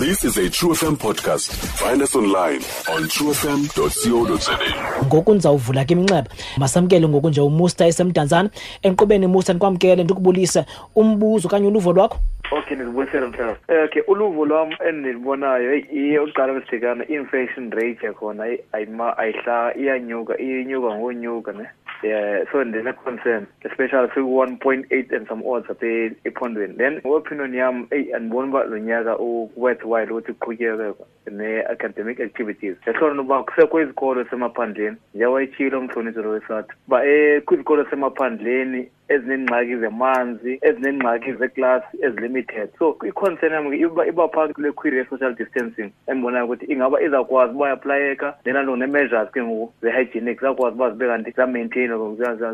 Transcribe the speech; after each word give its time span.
This 0.00 0.24
is 0.24 0.38
a 0.40 0.48
True 0.48 0.70
FM 0.72 0.96
podcast. 0.96 1.52
Find 1.76 2.00
us 2.00 2.16
online 2.16 2.60
on 2.88 3.02
truefm.co.za. 3.12 4.56
Ngoku 5.04 5.30
ndizawuvula 5.34 5.84
ke 5.84 5.92
iminxeba. 5.92 6.24
Masamkele 6.58 7.08
ngoku 7.08 7.28
nje 7.30 7.40
uMusta 7.40 7.86
esemdanzana. 7.86 8.50
Enqubeni 8.82 9.26
Musta 9.26 9.52
nikwamkele 9.52 10.04
ndikubulise 10.04 10.64
umbuzo 10.94 11.48
kanye 11.48 11.66
uluvo 11.68 11.92
lwakho. 11.92 12.18
Okay 12.50 12.76
ndikubuyisela 12.76 13.26
mhlawumbe. 13.28 13.60
Eh, 13.68 13.84
okay 13.84 14.02
uluvo 14.06 14.44
lwam 14.46 14.70
endilibonayo 14.88 15.70
hey 15.90 16.18
oqala 16.18 16.52
besikana 16.60 17.06
inflation 17.08 17.70
rate 17.72 18.06
yakhona 18.06 18.44
ayima 18.72 19.18
ayihla 19.18 19.74
iyanyuka 19.78 20.38
inyuka 20.38 20.94
ngonyuka 20.94 21.52
ne. 21.52 21.64
Yeah, 22.02 22.42
so 22.50 22.58
the 22.64 22.82
next 22.82 23.04
concern, 23.04 23.46
especially 23.64 24.08
say 24.12 24.20
1.8 24.22 25.12
and 25.16 25.26
some 25.28 25.44
odds 25.46 25.66
abe 25.70 26.16
ephondweni 26.26 26.76
then 26.76 26.96
opinion 27.06 27.52
yami 27.56 27.86
eyi 27.94 28.10
andiboni 28.16 28.46
uba 28.50 28.62
lo 28.70 28.78
nyaka 28.86 29.14
uworthwile 29.26 30.10
ukuthi 30.10 30.32
kuqhutyekeka 30.32 31.30
ne-academic 31.30 32.18
activities 32.26 32.76
So 32.84 32.90
ehlona 32.92 33.22
uba 33.22 33.44
kusekwizikolo 33.44 34.24
so 34.30 34.36
njengowayitshile 34.66 35.76
umhlonisi 35.76 36.18
lo 36.22 36.30
wesathu 36.34 36.74
uba 36.88 37.00
kwizikolo 37.46 37.84
semaphandleni 37.90 38.88
ezineengxaki 39.14 39.74
zemanzi 39.84 40.52
ezinengxaki 40.68 41.32
zeklasi 41.40 41.96
ezilimited 42.06 42.68
so 42.80 42.88
i-concern 43.08 43.52
yam 43.56 43.68
ke 43.70 44.08
iba 44.12 44.26
phakathi 44.34 44.72
kule 44.80 44.96
ye-social 45.00 45.34
distancing 45.40 45.90
endibonayo 46.08 46.44
ukuthi 46.48 46.66
ingaba 46.72 47.00
izawukwazi 47.02 47.54
uba 47.56 47.68
yaplayeka 47.72 48.30
then 48.44 48.56
along 48.56 48.78
nee-measures 48.82 49.30
ke 49.34 49.42
ngoku 49.42 49.72
ze-hygienic 49.82 50.40
ziyakwazi 50.40 50.76
uba 50.76 50.90
zibe 50.90 51.06
kanti 51.12 51.30
ziyamaintaina 51.30 51.94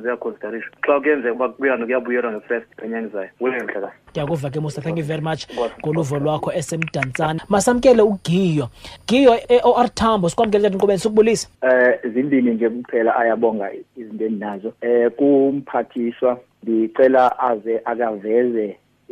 ziyakhonsidarishwa 0.04 0.72
xa 0.86 1.00
kuyenzeka 1.00 1.34
uba 1.34 1.48
kube 1.48 1.68
kuyabuyelwa 1.86 2.32
ngefirst 2.32 2.68
ngenyanga 2.80 3.09
izayo 3.09 3.28
kulenhle 3.38 3.90
ndiyakuva 4.10 4.50
ke 4.50 4.60
musa 4.60 4.82
thank 4.82 4.98
you 4.98 5.04
very 5.04 5.22
much 5.22 5.46
ngoluvo 5.80 6.18
lwakho 6.18 6.52
esemdantsane 6.52 7.40
masamkele 7.48 8.02
ugiyo 8.02 8.68
giyo 9.06 9.34
e-or 9.48 9.88
tambo 9.95 10.28
sikwamkele 10.28 10.62
tata 10.65 10.74
nkqubeni 10.74 10.98
sukubulisa 10.98 11.48
um 11.62 11.68
eh, 11.70 12.10
zimbini 12.15 12.50
nje 12.54 12.68
kuphela 12.68 13.16
ayabonga 13.16 13.70
izinto 13.96 14.24
endinazo 14.24 14.72
um 14.82 15.10
kumphathiswa 15.16 16.38
ngicela 16.62 17.23
aze 17.51 17.74
akaveze 17.90 18.66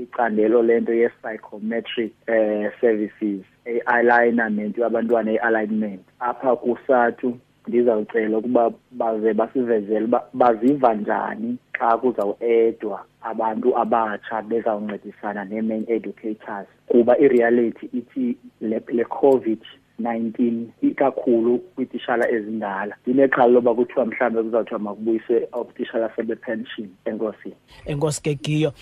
icandelo 0.04 0.58
lento 0.68 0.92
ye-psychometric 1.00 2.12
eh, 2.36 2.64
services 2.80 3.42
e-alignment 3.74 4.74
yabantwana 4.82 5.30
e-alignment 5.36 6.02
apha 6.30 6.50
kusathu 6.62 7.28
ndizawucela 7.66 8.34
ukuba 8.38 8.64
baze 9.00 9.30
basivezele 9.40 10.06
ba, 10.14 10.20
baziva 10.40 10.90
njani 11.00 11.50
xa 11.78 11.88
kuzawuedwa 12.00 12.98
abantu 13.30 13.68
abatsha 13.82 14.36
bezawuncedisana 14.48 15.42
ne-main 15.50 15.84
educators 15.96 16.68
kuba 16.90 17.12
ireality 17.24 17.86
ithi 18.00 18.26
le, 18.70 18.78
le 18.96 19.04
covid 19.18 19.62
19 20.00 20.64
ikakhulu 20.82 21.58
kwitishala 21.58 22.28
ezindala 22.30 22.96
lineqhala 23.06 23.46
loba 23.48 23.74
kuthiwa 23.74 24.06
mhlawumbe 24.06 24.42
kuzawuthiwa 24.42 24.80
makubuyiswe 24.80 25.48
obutishala 25.52 26.10
sebepension 26.16 26.88
enkosi 27.04 27.52
enkosi 27.86 28.22
ke 28.22 28.34
giyo 28.34 28.72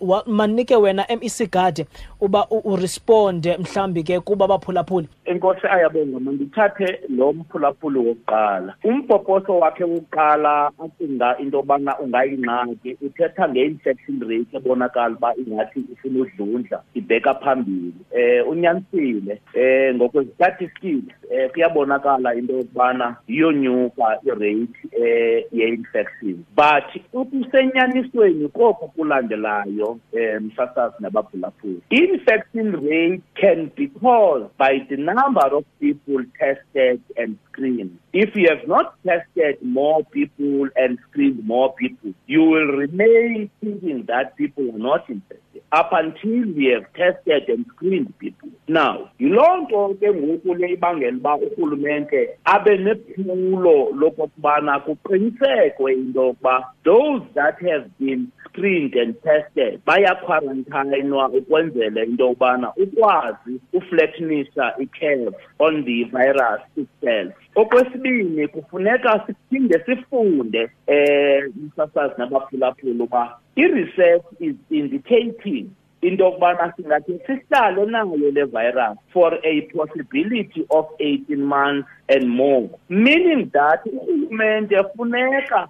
uh, 0.00 0.26
manike 0.28 0.76
wena 0.76 1.06
MEC 1.22 1.50
guard 1.52 1.86
uba 2.20 2.48
uresponde 2.50 3.56
mhlawumbi 3.56 4.02
ke 4.02 4.20
kuba 4.20 4.44
abaphulaphuli 4.44 5.08
enkosi 5.24 5.66
ayabonga 5.66 6.30
ndithathe 6.32 7.00
lo 7.08 7.32
mphulaphuli 7.32 7.98
wokuqala 7.98 8.74
umpoposo 8.84 9.58
wakhe 9.58 9.84
wokuqala 9.84 10.70
acinga 10.84 11.38
into 11.38 11.56
yobana 11.58 11.98
ungayingxaki 11.98 12.96
uthetha 13.06 13.48
nge-infection 13.48 14.20
rate 14.28 14.56
ebonakala 14.56 15.16
uba 15.16 15.34
ingathi 15.36 15.84
ifuna 15.92 16.20
udlundla 16.22 16.82
ibheka 16.94 17.34
phambili 17.34 17.92
um 18.12 18.48
unyanisile 18.48 19.32
um 19.32 19.46
eh, 19.62 19.94
ngokwezithathi 19.94 20.57
statistics 20.58 21.14
eh 21.30 21.48
kuyabonakala 21.52 22.34
into 22.38 22.52
yokubana 22.52 23.16
iyonyuka 23.28 24.06
irate 24.26 24.68
eh 25.02 25.44
ye-infection 25.52 26.44
but 26.56 26.86
ukusenyanisweni 27.14 28.48
koku 28.48 28.88
kulandelayo 28.88 29.86
um 29.90 30.00
eh, 30.12 30.42
msasazi 30.42 30.94
nababhulaphuli 31.00 31.80
i-infection 31.90 32.72
rate 32.88 33.22
can 33.34 33.70
be 33.76 33.86
caused 33.88 34.46
by 34.58 34.80
the 34.88 34.96
number 34.96 35.54
of 35.54 35.64
people 35.80 36.24
tested 36.38 37.00
and 37.16 37.36
screened 37.48 37.90
if 38.12 38.36
you 38.36 38.48
have 38.48 38.66
not 38.66 38.86
tested 39.04 39.58
more 39.62 40.02
people 40.04 40.68
and 40.84 40.98
screened 41.08 41.40
more 41.46 41.72
people 41.74 42.10
you 42.26 42.42
will 42.50 42.68
remain 42.84 43.50
thinking 43.60 44.02
that 44.06 44.36
people 44.36 44.64
are 44.70 44.78
not 44.78 45.08
infected 45.10 45.38
up 45.72 45.90
until 45.92 46.52
we 46.54 46.66
have 46.74 46.90
tested 46.94 47.48
and 47.48 47.66
screened 47.76 48.12
people 48.18 48.48
now 48.68 49.10
yiloo 49.20 49.56
nto 49.62 49.94
ke 50.00 50.08
ngoku 50.16 50.54
le 50.54 50.68
ibangela 50.72 51.16
uba 51.16 51.36
urhulumente 51.36 52.28
abe 52.44 52.76
nephulo 52.76 53.90
lokokubana 53.92 54.80
kuqinisekwe 54.80 55.92
into 55.92 56.20
yokuba 56.22 56.64
those 56.84 57.22
that 57.34 57.60
have 57.60 57.88
been 58.00 58.28
screened 58.44 58.94
and 58.96 59.14
tested 59.22 59.80
bayaquarantinwa 59.86 61.28
ukwenzela 61.28 62.04
into 62.04 62.22
yokubana 62.28 62.72
ukwazi 62.76 63.60
uflatnisa 63.72 64.74
i-curve 64.78 65.34
on 65.58 65.84
the 65.84 66.04
virus 66.04 66.62
itself 66.76 67.34
okwesibini 67.54 68.48
kufuneka 68.48 69.26
siphinde 69.58 69.78
sifunde 69.84 70.68
eh 70.88 71.42
isasazi 71.68 72.14
nabaphulaphula 72.18 73.04
ba 73.12 73.24
i-research 73.62 74.24
is 74.46 74.56
indicating 74.78 75.66
into 76.06 76.20
yokubana 76.24 76.66
singathi 76.76 77.14
sihlale 77.26 77.82
nayo 77.92 78.16
le 78.36 78.44
virus 78.54 78.96
for 79.12 79.30
a 79.44 79.54
possibility 79.76 80.60
of 80.78 80.84
18 81.00 81.36
months 81.54 81.88
and 82.12 82.22
more 82.40 82.66
meaning 83.06 83.50
that 83.58 83.80
urhulumente 83.88 84.76
funeka 84.96 85.60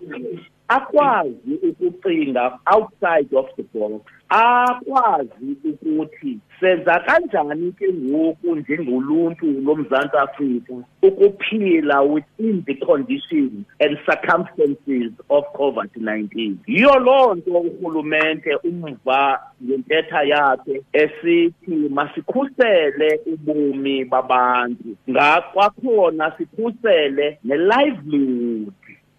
akwazi 0.69 1.55
ukucinga 1.81 2.45
outside 2.75 3.31
of 3.41 3.47
the 3.57 3.63
box 3.73 4.03
akwazi 4.29 5.47
ukuthi 5.73 6.33
senza 6.61 6.99
kanjani 7.07 7.73
ke 7.73 7.89
ngoku 7.93 8.57
njengoluntu 8.57 9.47
lomzantsi 9.47 10.17
afrika 10.17 10.75
ukuphila 11.03 12.01
within 12.03 12.65
the 12.67 12.75
conditions 12.75 13.65
and 13.81 13.99
circumstances 14.07 15.13
of 15.29 15.45
covid-19 15.55 16.55
yiyo 16.67 16.99
loo 16.99 17.35
nto 17.35 17.51
urhulumente 17.61 18.55
umva 18.57 19.41
ngentetha 19.65 20.23
yakhe 20.23 20.83
esithi 20.93 21.77
masikhusele 21.91 23.21
ubomi 23.33 24.05
babantu 24.05 24.89
ngakwakhona 25.11 26.33
sikhusele 26.39 27.39
ne-livelihood 27.45 28.73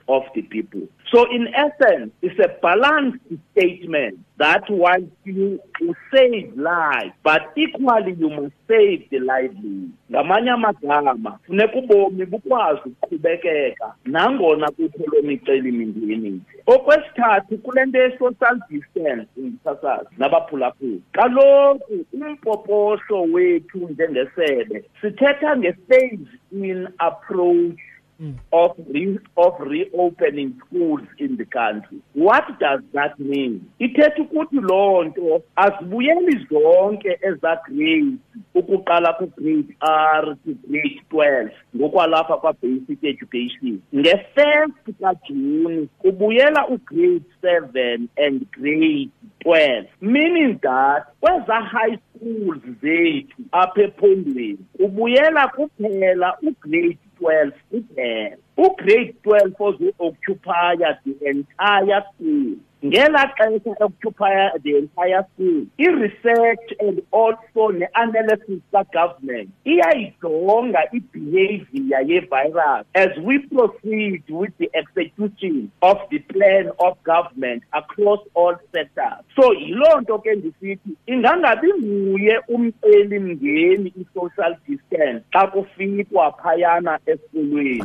of 0.10 0.24
the 0.34 0.42
people. 0.42 0.82
So, 1.14 1.26
in 1.32 1.48
essence, 1.54 2.12
it's 2.22 2.38
a 2.40 2.56
balanced 2.62 3.20
statement 3.52 4.20
that 4.38 4.64
while 4.70 5.00
you, 5.24 5.60
you 5.80 5.96
save 6.14 6.58
lives, 6.58 7.12
but 7.24 7.52
equally 7.56 8.14
you 8.14 8.30
must 8.30 8.54
save 8.68 9.08
the 9.12 9.20
livelihood. 9.20 9.90
ngamanye 10.12 10.52
amagama 10.52 11.40
funeka 11.48 11.76
ubomi 11.80 12.26
bukwazi 12.26 12.80
ukuqhubekeka 12.86 13.94
nangona 14.06 14.68
kukho 14.72 15.04
loo 15.14 15.22
micelimingeni 15.24 16.42
okwesithathu 16.68 17.58
kule 17.58 17.86
nto 17.86 17.98
ye-social 18.02 18.58
distance 18.70 19.28
ndisasazi 19.38 20.10
nabaphulaphula 20.18 21.00
kaloku 21.12 22.06
umpoposho 22.14 23.22
wethu 23.22 23.90
njengesebe 23.90 24.84
sithetha 25.02 25.58
nge-phase 25.58 26.20
in 26.52 26.88
approach 26.98 27.78
mm. 28.22 28.36
of, 28.52 28.72
re- 28.88 29.20
of 29.38 29.56
reopening 29.60 30.60
schools 30.68 31.02
in 31.18 31.38
the 31.38 31.46
country. 31.46 32.00
What 32.14 32.46
does 32.60 32.82
that 32.94 33.20
mean? 33.20 33.70
Ithetha 33.80 34.22
ukuthi 34.28 34.56
loo 34.56 35.04
nto 35.08 35.42
asibuyeli 35.66 36.36
zonke 36.52 37.12
ezaa 37.30 37.58
grades 37.68 38.20
ukuqala 38.60 39.14
ku-grade 39.18 39.72
r 39.82 40.24
to-grade 40.46 40.98
twelve 41.10 41.50
ngokwalapha 41.76 42.36
kwa-basic 42.42 43.00
education. 43.04 43.80
nge-first 43.98 44.88
kajuni 45.02 45.90
kubuyela 46.02 46.68
ugrade 46.76 47.26
seven 47.42 48.10
and 48.18 48.48
grade 48.52 49.12
twelve 49.40 49.86
meaning 50.02 50.60
that 50.64 51.04
kwezaa 51.22 51.62
high 51.74 51.96
schools 52.16 52.62
zethu 52.82 53.42
apha 53.62 53.80
ephondweni 53.88 54.58
kubuyela 54.78 55.44
kuphela 55.56 56.30
ugrade 56.48 56.98
12 57.20 57.54
it 57.72 57.86
is 57.98 58.40
ugrade 58.60 59.14
twelve 59.24 59.54
ozoocupya 59.60 61.00
the 61.06 61.14
entire 61.28 62.02
school? 62.16 62.56
ngelaa 62.86 63.28
xesha 63.36 63.84
occupya 63.86 64.52
the 64.64 64.74
entire 64.82 65.24
school. 65.34 65.66
i-research 65.78 66.68
and 66.80 66.96
also 67.20 67.64
ne-analysis 67.78 68.62
kagovernment 68.72 69.50
iyayijonga 69.74 70.80
ibehavior 70.92 72.06
ye-virus 72.10 72.86
as 72.96 73.10
we 73.26 73.36
proceed 73.52 74.24
with 74.30 74.54
the 74.62 74.70
execution 74.82 75.56
of 75.82 75.98
the 76.10 76.20
plan 76.32 76.72
of 76.88 76.94
government 77.04 77.64
across 77.74 78.20
all 78.36 78.56
sectors 78.72 79.26
so 79.36 79.52
yiloo 79.54 80.02
nto 80.02 80.20
ke 80.20 80.36
ndisithi 80.36 80.90
ingangabi 81.08 81.74
nguye 81.74 82.40
umcelimngeni 82.48 83.94
i-social 84.02 84.56
distance 84.68 85.24
xa 85.34 85.48
kufikwa 85.48 86.32
phayana 86.32 87.00
esikolweni 87.06 87.84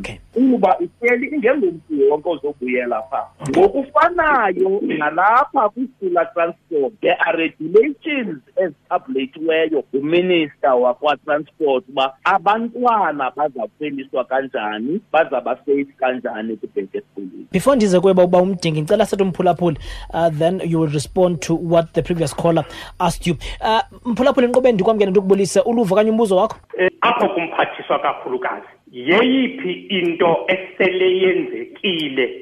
kuba 0.65 0.79
ihleli 0.81 1.27
ingengemntu 1.27 1.81
wonke 2.11 2.29
ozobuyela 2.29 3.03
phaa 3.03 3.29
ngokufanayo 3.59 4.81
nalapha 4.99 5.69
kwisula 5.69 6.25
transport 6.27 6.95
there 7.01 7.19
regulations 7.33 8.37
ezitabuletiweyo 8.57 9.85
nguminista 9.97 10.75
wakwatransport 10.75 11.89
uba 11.89 12.17
abantwana 12.25 13.31
bazawukhweliswa 13.37 14.25
kanjani 14.25 15.01
bazabaseyifi 15.13 15.93
kanjani 15.93 16.57
kwibheke 16.57 16.99
esikolweni 16.99 17.47
before 17.53 17.77
ndize 17.77 18.01
kuba 18.01 18.25
uba 18.25 18.39
umdingi 18.43 18.81
ndicela 18.81 19.07
sethi 19.07 19.23
umphulaphuli 19.23 19.79
uh, 20.15 20.29
then 20.39 20.61
you 20.67 20.81
will 20.81 20.91
respond 20.93 21.41
to 21.41 21.61
what 21.63 21.87
the 21.93 22.03
previous 22.03 22.37
caller 22.37 22.65
asked 22.99 23.27
you 23.27 23.35
uh, 23.61 23.81
mphulaphuli 24.07 24.47
ndiqobeni 24.47 24.75
ndikwamkela 24.75 25.11
ndikubulise 25.11 25.61
uluvo 25.61 25.95
okanye 25.95 26.11
umbuzo 26.11 26.37
wakho 26.37 26.57
eh, 26.79 26.91
apho 27.01 27.29
kumphathiswa 27.29 27.99
kakhulukazi 27.99 28.67
yeyiphi 28.95 29.73
into 29.91 30.37
esele 30.55 31.11
yenzekile 31.21 32.35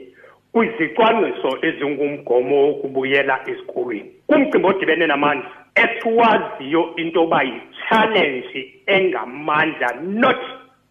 kwizicwangciso 0.52 1.50
ezingumgomo 1.66 2.56
wokubuyela 2.66 3.36
esikolweni 3.50 4.04
kumcimbi 4.28 4.66
odibene 4.68 5.06
namandla 5.06 5.50
esiwaziyo 5.82 6.82
into 7.02 7.20
yoba 7.20 7.42
yitshalenji 7.48 8.60
engamandla 8.86 9.88
not 10.22 10.40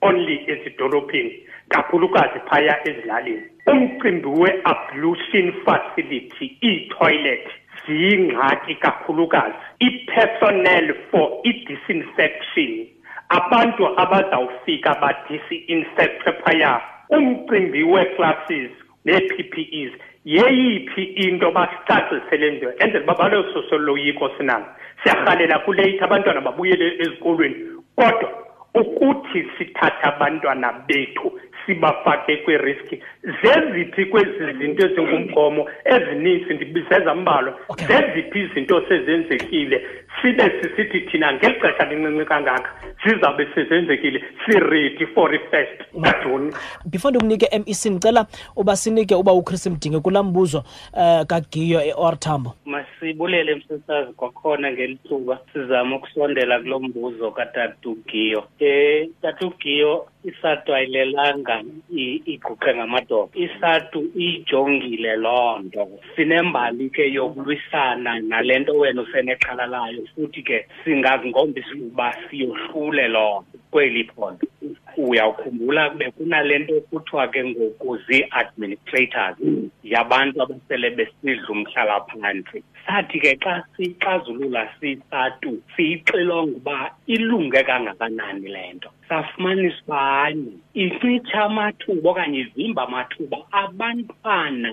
only 0.08 0.36
ezidolophini 0.52 1.34
kakhulukazi 1.72 2.40
phaya 2.50 2.76
ezilalini 2.90 3.42
umcimbi 3.72 4.28
we-ablution 4.42 5.48
facility 5.66 6.46
iitoilet 6.70 7.48
ziyingxaki 7.86 8.76
kakhulukazi 8.76 9.56
i-personnel 9.88 10.86
for 11.12 11.28
i-disinfection 11.50 12.88
abantu 13.40 13.84
abazawufika 14.00 14.94
badisi-insekte 15.02 16.32
phaya 16.44 16.82
umcimbi 17.10 17.84
wee-classes 17.84 18.72
nee-ppes 19.06 19.92
yeyiphi 20.38 21.04
into 21.26 21.52
basicacisele 21.58 22.48
nto 22.52 22.70
enzela 22.80 23.04
uba 23.04 23.14
baloso 23.16 23.64
soloyiko 23.70 24.30
sinalo 24.38 24.66
siyarhalela 25.04 25.60
kuleyithi 25.60 26.04
abantwana 26.04 26.42
babuyele 26.42 26.94
ezikolweni 27.04 27.56
kodwa 27.96 28.30
ukuthi 28.76 29.48
sithathe 29.58 30.04
abantwana 30.08 30.74
bethu 30.88 31.40
sibafake 31.66 32.38
kwiriski 32.38 33.04
zeziphi 33.42 34.06
kwezi 34.06 34.54
zinto 34.60 34.86
ezingumgomo 34.86 35.70
ezininzi 35.86 36.54
ndibizezambalwa 36.54 37.54
zeziphi 37.88 38.40
izinto 38.42 38.82
sezenzekile 38.90 39.86
sibe 40.22 40.52
sisithi 40.62 41.00
thina 41.02 41.34
ngeli 41.34 41.60
xesha 41.62 41.86
lincinci 41.86 42.26
kangaka 42.26 42.70
sizawube 43.04 43.48
sizenzekile 43.56 44.24
siredi 44.46 45.06
for 45.16 45.36
ifest 45.36 45.80
kajuni 46.04 46.54
before 46.86 47.12
ndikunike 47.16 47.50
mec 47.58 47.86
ndicela 47.86 48.28
uba 48.56 48.76
sinike 48.76 49.16
uba 49.16 49.34
uchris 49.34 49.68
mdinge 49.68 50.00
kulaa 50.00 50.24
mbuzo 50.24 50.64
um 50.94 51.26
kagiyo 51.26 51.82
eortambo 51.82 52.54
masibulele 52.66 53.56
msesazi 53.56 54.14
kwakhona 54.14 54.72
ngeli 54.72 54.96
thuba 55.08 55.40
sizama 55.54 55.96
ukusondela 55.96 56.60
kulo 56.60 56.80
mbuzo 56.80 57.32
katatugiyo 57.32 58.40
um 58.40 58.46
eh, 58.60 59.10
tatugiyo 59.22 60.06
isatu 60.30 60.70
ayilelanga 60.78 61.56
iguqe 62.34 62.70
ngamadoda 62.78 63.34
isatu 63.46 64.00
iyijongile 64.26 65.14
loo 65.26 65.52
nto 65.64 65.84
sinembali 66.14 66.86
ke 66.96 67.04
yokulwisana 67.16 68.12
nale 68.30 68.56
nto 68.60 68.74
wena 68.82 69.02
usenexhala 69.02 69.66
layo 69.74 70.02
futhi 70.14 70.42
ke 70.48 70.58
singazingombi 70.84 71.62
suba 71.70 72.08
siyohlule 72.28 73.06
loo 73.16 73.38
kweli 73.74 74.04
phondo 74.14 74.46
uyawukhumbula 74.98 75.84
bekunale 75.98 76.54
nto 76.60 76.76
kuthiwa 76.88 77.26
ke 77.34 77.42
ngoku 77.50 77.90
zii-administrators 78.06 79.38
yabantu 79.94 80.36
abasele 80.44 80.88
besidla 80.98 81.48
umhlalaphantsi 81.54 82.58
sathi 82.86 83.18
ke 83.24 83.32
xa 83.44 83.54
siyixazulula 83.76 84.62
sisatu 84.80 85.52
siyixilonga 85.76 86.56
uba 86.58 86.78
ilunge 87.14 87.62
kangakanani 87.70 88.48
le 88.54 88.64
nto 88.76 88.90
safumanisa 89.10 89.82
uba 89.88 89.98
hayi 90.10 90.52
incitsha 90.84 91.40
amathuba 91.50 92.08
okanye 92.14 92.38
ivimba 92.44 92.82
amathuba 92.88 93.38
abantwana 93.64 94.72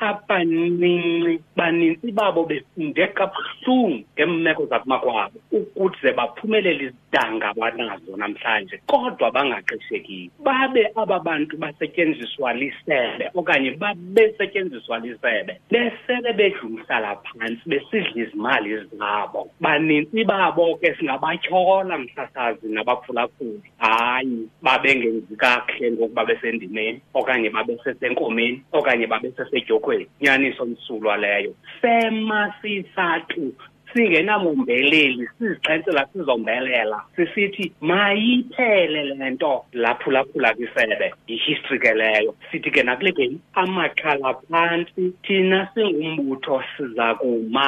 abancinci 0.00 1.42
banintsi 1.56 2.08
babo 2.12 2.44
befunde 2.46 3.06
kabuhlungu 3.18 4.04
ngeemeko 4.16 4.66
zakumakwabo 4.66 5.38
ukuze 5.50 6.12
baphumelele 6.12 6.84
izidanga 6.86 7.54
banazo 7.54 8.16
namhlanje 8.16 8.78
kodwa 8.86 9.30
bangaqeshekile 9.30 10.30
babe 10.44 10.86
aba 10.96 11.18
bantu 11.20 11.56
basetyenziswa 11.58 12.52
lisebe 12.54 13.30
okanye 13.34 13.70
babesetyenziswa 13.74 14.98
lisebe 14.98 15.56
besebe 15.70 16.30
bedla 16.32 16.62
umhlala 16.66 17.10
phantsi 17.26 17.64
besidla 17.68 18.22
izimali 18.24 18.70
zabo 18.98 19.50
banintsi 19.60 20.24
babo 20.24 20.76
ke 20.78 20.94
singabatyhola 20.94 21.98
mhlasazi 21.98 22.68
nabaphulaphuli 22.70 23.62
hayi 23.82 24.48
babengenzi 24.62 25.34
kakuhle 25.36 25.90
ngokuba 25.90 26.22
besendimeni 26.24 27.00
okanye 27.14 27.50
babesesenkomeni 27.50 28.62
okanye 28.72 29.06
babesesetyoko 29.06 29.87
Zimbabwe 29.92 30.06
nyaniso 30.20 30.64
msulwa 30.64 31.16
leyo 31.16 31.54
fema 31.80 32.54
sisathu 32.62 33.54
singenamombeleli 33.94 35.28
siziqhentsela 35.38 36.06
sizombelela 36.12 37.00
sisithi 37.16 37.72
mayiphele 37.88 39.00
le 39.08 39.30
nto 39.30 39.52
laphulaphula 39.82 40.50
kwisebe 40.56 41.08
yihistory 41.28 41.78
ke 41.82 41.92
leyo 42.00 42.30
sithi 42.50 42.70
ke 42.74 42.82
nakule 42.84 43.12
game 43.16 43.38
amaqhala 43.62 44.30
phantsi 44.50 45.02
thina 45.24 45.58
singumbutho 45.74 46.60
siza 46.76 47.06
kuma 47.20 47.66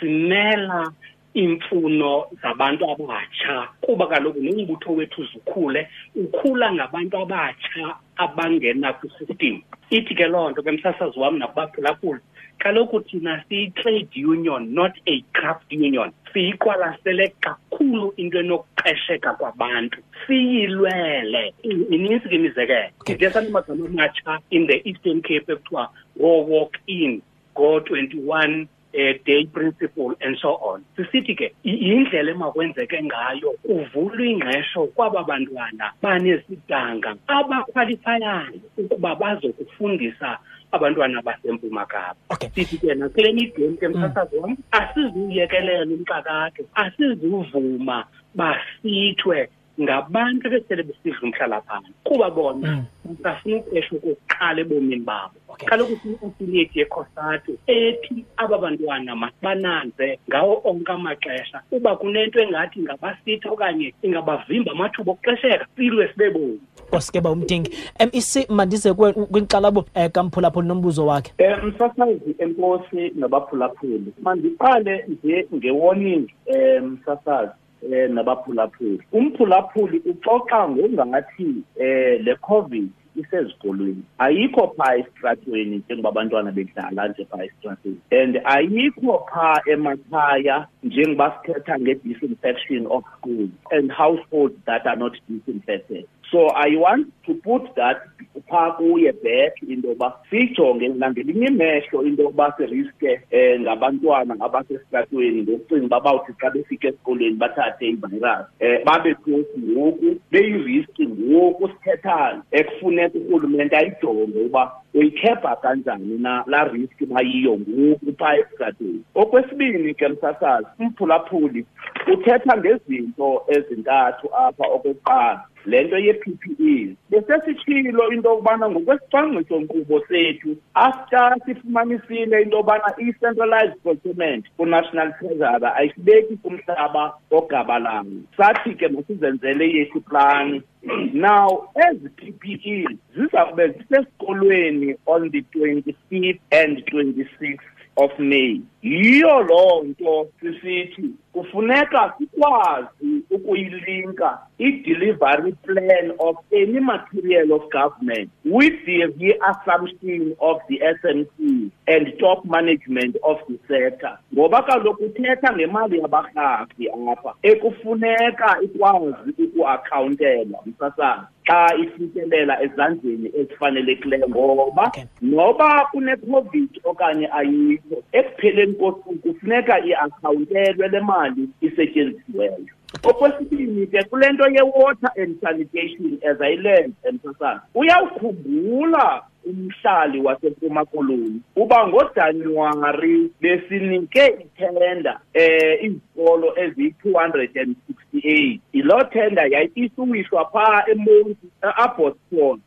simela 0.00 0.90
imfuno 1.34 2.26
zabantu 2.42 2.84
abatsha 2.92 3.68
kuba 3.80 4.06
kaloku 4.06 4.40
nombutho 4.40 4.92
wethu 4.96 5.24
zikhule 5.32 5.88
ukhula 6.16 6.66
ngabantu 6.74 7.16
abatsha 7.24 7.84
abangena 8.16 8.92
kwisystem 8.92 9.62
ithi 9.96 10.14
ke 10.14 10.26
loo 10.28 10.50
nto 10.52 10.62
ke 10.62 10.70
msasazi 10.72 11.18
wam 11.18 11.38
nakubaphulaphula 11.38 12.20
kaloku 12.58 13.00
thina 13.00 13.44
siyi-trade 13.48 14.16
union 14.24 14.68
not 14.76 14.92
a 15.06 15.14
craft 15.32 15.72
union 15.72 16.12
siyiqwalasele 16.32 17.28
kakhulu 17.40 18.12
into 18.16 18.38
enokuqesheka 18.44 19.32
kwabantu 19.40 20.02
siyilwele 20.26 21.54
inintsi 21.62 22.28
ke 22.28 22.34
imizekelo 22.34 22.90
nje 23.16 23.30
sanamagama 23.30 23.86
amatsha 23.88 24.38
in 24.50 24.66
the 24.66 24.76
eastern 24.88 25.22
cape 25.22 25.48
ekuthiwa 25.52 25.88
go 26.20 26.42
walk 26.44 26.72
in 26.86 27.22
go 27.56 27.80
twenty 27.80 28.18
one 28.20 28.68
eh, 28.94 29.12
day 29.24 29.46
principle 29.46 30.14
and 30.20 30.36
so 30.42 30.48
on 30.68 30.84
sisithi 30.96 31.34
ke 31.40 31.48
indlela 31.72 32.30
emakwenzeke 32.36 32.96
ngayo 33.08 33.50
kuvulwa 33.64 34.24
ingqesho 34.32 34.82
kwaba 34.96 35.22
bantwana 35.30 35.86
banesidanga 36.02 37.10
abakhwalifayayo 37.36 38.60
ukuba 38.82 39.10
bazokufundisa 39.22 40.36
abantwana 40.76 41.22
basempuma 41.26 41.86
kapa 41.94 42.16
okay. 42.36 42.48
sithi 42.56 42.76
ke 42.84 42.94
nakule 42.94 43.32
mideni 43.32 43.76
ke 43.80 43.88
msasazi 43.88 44.36
mm. 44.36 44.42
wam 44.42 44.56
asizuyekelela 44.78 45.82
umxakatho 45.96 46.62
asiziwuvuma 46.84 47.98
basithwe 48.36 49.48
ngabantu 49.80 50.46
abesele 50.48 50.82
besidla 50.84 51.20
umhlalaphansi 51.24 51.90
kuba 52.04 52.28
bona 52.30 52.84
basafuna 53.22 53.56
mm. 53.56 53.62
uqeshwa 53.66 53.98
kokuqala 54.04 54.58
ebomini 54.60 54.96
babo 55.00 55.34
kaloku 55.64 55.94
sine-affiliate 56.04 56.74
yekhosatu 56.78 57.56
ethi 57.66 58.24
aba 58.36 58.56
bantwana 58.60 59.16
masibananze 59.16 60.18
ngawo 60.28 60.60
onke 60.68 60.92
amaxesha 60.92 61.60
uba 61.72 61.96
kunento 61.96 62.36
engathi 62.44 62.78
ingabasitha 62.84 63.46
okanye 63.50 63.94
ingabavimba 64.04 64.70
amathuba 64.76 65.10
okuxesheka 65.16 65.64
silwe 65.76 66.04
sibeboni 66.12 66.60
osikeba 66.92 67.30
umdingi 67.32 67.70
um 68.00 68.10
mandize 68.56 68.92
kwinkxalabo 68.94 69.80
um 69.80 69.86
eh, 69.96 70.10
kamphulaphuli 70.12 70.68
nombuzo 70.68 71.06
wakhe 71.08 71.32
um 71.40 71.66
msasazi 71.72 72.30
enkosi 72.44 73.12
nabaphulaphuli 73.16 74.12
mandiqale 74.22 74.94
nje 75.08 75.46
ngewoningi 75.54 76.34
um 76.48 76.56
eh, 76.56 76.82
msasazi 76.82 77.52
eh 77.90 78.08
nabaphulaphuli 78.14 78.98
umphulaphuli 79.18 79.98
uxoxa 80.10 80.60
ngongathi 80.70 81.50
eh 81.86 82.20
le 82.24 82.34
covid 82.48 82.86
isezikolweni 83.22 84.02
ayikho 84.24 84.62
phaa 84.76 84.92
esitratweni 85.00 85.76
njengoba 85.82 86.08
abantwana 86.10 86.52
bedlala 86.56 87.08
nje 87.08 87.24
phaa 87.30 87.44
esitratweni 87.48 87.98
and 88.20 88.34
ayikho 88.54 89.14
phaa 89.30 89.56
emakhaya 89.74 90.56
njengoba 90.84 91.26
sithetha 91.40 91.74
nge-disinfection 91.80 92.82
of 92.86 93.02
schools 93.16 93.50
and 93.76 93.90
households 93.92 94.54
that 94.66 94.86
are 94.86 94.96
not 94.96 95.14
disinfected 95.28 96.06
so 96.32 96.48
i 96.64 96.68
want 96.82 97.12
to 97.26 97.34
put 97.48 97.62
that 97.76 98.02
phaa 98.50 98.68
kuye 98.78 99.12
back 99.12 99.62
into 99.68 99.88
yoba 99.88 100.08
siyijonge 100.30 100.88
nangelinye 100.88 101.46
imehlo 101.46 102.02
into 102.02 102.22
yokuba 102.22 102.48
siriske 102.56 103.12
um 103.12 103.20
eh, 103.30 103.60
ngabantwana 103.60 104.36
abasesitratweni 104.46 105.42
ngokucinga 105.42 105.86
uba 105.90 106.00
bawuthi 106.04 106.32
xa 106.42 106.50
befika 106.54 106.88
esikolweni 106.88 107.36
bathathe 107.42 107.88
ivirus 107.88 108.46
um 108.60 108.84
babe 108.88 109.10
closi 109.24 109.56
ngoku 109.70 110.10
beyiriski 110.32 111.04
ngoku 111.12 111.64
sithethane 111.72 112.40
ekufuneka 112.60 113.18
urhulumente 113.34 113.76
ayijonge 113.80 114.38
uba 114.48 114.62
uyikhebha 114.94 115.56
kanjani 115.56 116.18
na 116.18 116.44
la 116.46 116.64
risk 116.64 116.98
bayiyo 117.08 117.58
ngoku 117.58 118.12
phaa 118.18 118.34
esigradeni 118.36 119.02
okwesibini 119.14 119.94
ke 119.94 120.08
msasazi 120.08 120.66
umphulaphuli 120.78 121.64
uthetha 122.12 122.56
ngezinto 122.56 123.42
ezintathu 123.48 124.28
apha 124.36 124.64
okokuqala 124.76 125.44
le 125.66 125.84
nto 125.84 125.98
ye-ppe 125.98 126.96
besesitshilo 127.10 128.12
into 128.12 128.28
yokubana 128.30 128.66
ngokwesicwangciso-nkqubo 128.70 130.02
sethu 130.08 130.56
after 130.74 131.36
sifumanisile 131.44 132.42
into 132.42 132.56
yobana 132.56 132.90
i-centralized 132.98 133.76
procurement 133.82 134.44
ku-national 134.56 135.12
treasury 135.18 135.68
ayisibeki 135.78 136.36
kumhlaba 136.36 137.12
ogabalayo 137.30 138.20
sathi 138.36 138.74
ke 138.74 138.88
masizenzele 138.88 139.70
yethu 139.78 140.00
plani 140.00 140.62
Now, 140.84 141.70
as 141.76 141.96
PPE, 142.16 142.98
zizawube 143.16 143.68
zisesikolweni 143.78 144.96
on 145.06 145.30
the 145.30 145.44
25th 145.54 146.40
and 146.50 146.78
26th 146.86 147.66
of 147.96 148.10
May. 148.18 148.62
yiyo 148.82 149.40
loo 149.40 149.82
nto 149.82 150.26
sisithi 150.40 151.04
kufuneka 151.32 152.12
sikwazi 152.18 153.22
ukuyilinka 153.30 154.38
i-delivery 154.58 155.52
plan 155.52 156.12
of 156.18 156.36
any 156.52 156.80
material 156.80 157.52
of 157.52 157.62
government 157.70 158.30
with 158.44 158.74
the 158.84 159.06
reassumption 159.20 160.34
of 160.40 160.56
the 160.68 160.78
SMC 160.78 161.70
and 161.86 162.18
top 162.20 162.44
management 162.44 163.16
of 163.22 163.38
the 163.48 163.58
sector 163.68 164.18
ngoba 164.34 164.62
kaloku 164.62 165.04
uthetha 165.04 165.52
ngemali 165.56 165.98
yabarhafi 165.98 166.88
apha 167.12 167.34
ekufuneka 167.42 168.58
ikwazi 168.62 169.32
ukuakhawuntelwa 169.44 170.60
msasazi 170.66 171.26
xa 171.46 171.74
ifikelela 171.82 172.62
ezandleni 172.62 173.30
ezifanelekileyo 173.38 174.28
ngoba 174.28 174.92
noba 175.22 175.86
kunecovid 175.92 176.80
okanye 176.84 177.28
ayikho 177.32 178.02
ekupheleni 178.12 178.71
enkosini 178.72 179.18
kufuneka 179.22 179.84
iakhawuntelwe 179.86 180.88
le 180.88 181.00
mali 181.00 181.48
isetyenzisiweyo 181.60 182.56
okwesibini 183.04 183.86
ke 183.86 184.04
kule 184.04 184.32
nto 184.32 184.44
ye-water 184.48 185.10
and 185.22 185.40
sanitation 185.40 186.18
as 186.30 186.40
i-land 186.40 186.94
emsasana 187.04 187.60
uyawukhumbula 187.74 189.22
umhlali 189.46 190.20
wasempuma 190.20 190.84
koloni 190.84 191.40
uba 191.56 191.88
ngojanuwari 191.88 193.30
besinike 193.40 194.34
ithenda 194.44 195.20
um 195.34 195.86
izikolo 195.86 196.52
eziyi-two 196.64 197.12
hundred 197.18 197.56
and 197.58 197.76
sixty 197.86 198.18
eight 198.28 198.60
yiloo 198.72 199.04
tenda 199.04 199.42
yayi-isuwishwa 199.46 200.50
phaa 200.52 200.82
emonti 200.92 201.46
aboston 201.76 202.60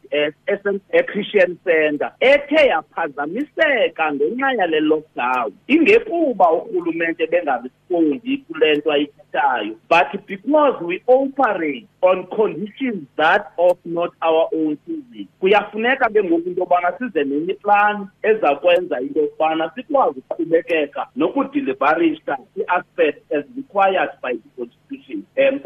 e-Christian 0.48 1.58
Center 1.66 2.12
ethe 2.20 2.68
yaphazamiseka 2.68 4.14
ngenxa 4.16 4.52
yale 4.58 4.80
lockdown 4.92 5.54
ingekuba 5.68 6.48
urhulumente 6.52 7.28
bengazifundi 7.32 8.38
kule 8.48 8.76
nto 8.76 8.92
ayithethayo 8.92 9.76
but 9.90 10.26
because 10.26 10.82
we 10.86 11.02
operate 11.08 11.88
on 12.02 12.24
conditions 12.28 13.04
that 13.18 13.52
of 13.60 13.78
not 13.86 14.12
our 14.22 14.48
own 14.54 14.78
season 14.86 15.28
kuyafuneka 15.42 16.10
ke 16.10 16.18
into 16.20 16.56
yobana 16.60 16.98
size 17.00 17.24
nenye 17.26 17.54
iplani 17.54 18.08
ezakwenza 18.24 19.02
into 19.02 19.20
yokubana 19.20 19.72
sikwazi 19.76 20.20
ukuqhubekeka 20.20 21.08
nokudilivarisa 21.16 22.38
ii 22.58 22.64
aspect 22.68 23.32
as 23.32 23.46
required 23.58 24.10
by 24.22 24.34
the 24.34 24.50
constitution 24.64 25.24
um 25.38 25.60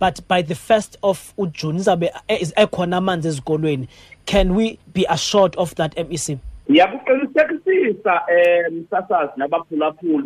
but 0.00 0.26
by 0.28 0.42
the 0.42 0.54
first 0.54 0.96
of 1.02 1.32
ujune 1.38 1.78
izawube 1.78 2.12
eh, 2.28 2.48
ekhona 2.56 2.96
amanzi 2.96 3.28
ezikolweni 3.38 3.88
can 4.26 4.48
we 4.54 4.78
be 4.92 5.06
assured 5.08 5.54
of 5.58 5.74
that 5.76 5.94
mec 5.96 6.38
ndiyakuqinisekisisa 6.68 8.12
um 8.12 8.36
eh, 8.46 8.72
msasazi 8.72 9.40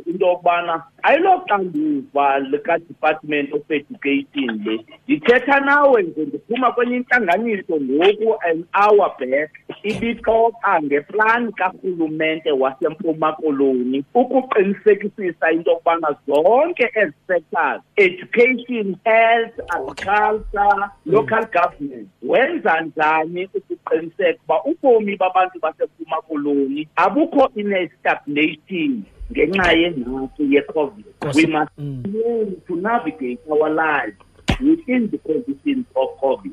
into 0.07 0.25
yokubana 0.27 0.83
ayiloxanduva 1.05 2.39
likadepartment 2.51 3.51
of 3.53 3.63
education 3.69 4.51
le 4.67 4.75
ndithetha 5.07 5.61
nawe 5.61 6.03
nje 6.03 6.23
ndiphuma 6.25 6.73
kwenye 6.73 6.97
intlanganiso 6.97 7.75
ngoku 7.81 8.31
an 8.49 8.65
hour 8.79 9.09
back 9.19 9.51
ibixoxa 9.89 10.73
ngeplani 10.85 11.53
karhulumente 11.53 12.51
wasempuma 12.53 13.33
koloni 13.33 14.05
ukuqinisekisisa 14.15 15.53
into 15.53 15.71
yokubana 15.71 16.09
zonke 16.27 16.85
ezi 17.01 17.13
sectors 17.27 17.83
education 17.97 18.87
health 19.05 19.55
agriculture 19.69 20.85
hmm. 21.05 21.13
local 21.13 21.45
government 21.59 22.09
wenza 22.23 22.81
njani 22.81 23.49
ukuqiniseka 23.55 24.39
uba 24.45 24.65
ubomi 24.71 25.17
babantu 25.17 25.59
basempuma 25.63 26.17
koloni 26.29 26.89
abukho 26.97 27.51
ine-stagnation 27.57 29.03
ngenxa 29.31 29.73
yengxaki 29.79 30.43
ye-covid 30.55 31.05
we 31.37 31.45
must 31.47 31.73
mm. 31.79 32.03
learn 32.13 32.49
to 32.67 32.75
navigate 32.77 33.41
our 33.51 33.71
lives 33.71 34.17
within 34.61 35.09
the 35.11 35.19
conditions 35.19 35.87
covid 36.21 36.53